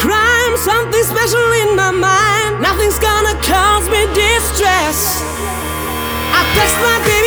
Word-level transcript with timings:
crime, 0.00 0.56
something 0.56 1.04
special 1.04 1.46
in 1.62 1.76
my 1.76 1.90
mind. 1.90 2.62
Nothing's 2.62 2.98
gonna 2.98 3.34
cause 3.42 3.88
me 3.90 4.06
distress. 4.14 5.22
I 6.32 6.40
text 6.54 6.76
my 6.78 6.98
baby. 7.04 7.23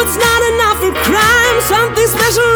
it's 0.00 0.16
not 0.16 0.40
enough 0.54 0.78
for 0.78 0.92
crime. 1.06 1.58
Something 1.66 2.06
special 2.06 2.47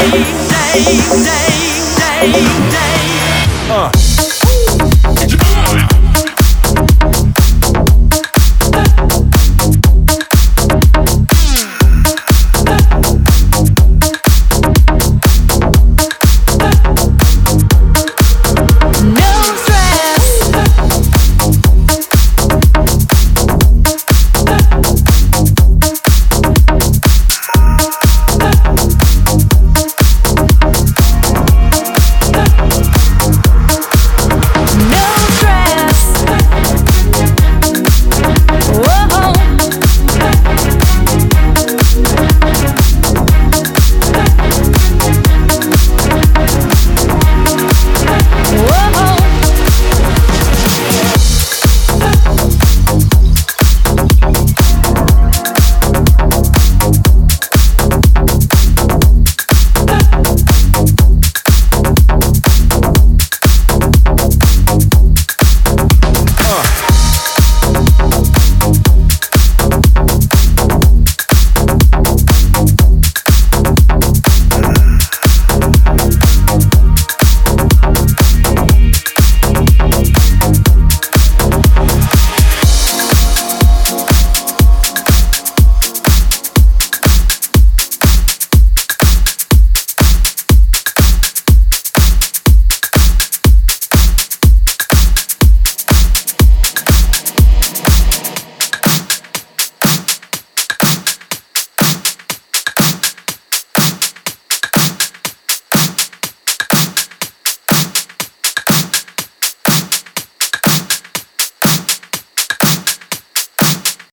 day, 0.00 0.24
day, 0.48 0.84
day, 1.24 1.52
day, 1.96 2.32
day. 2.70 3.70
Uh. 3.70 4.19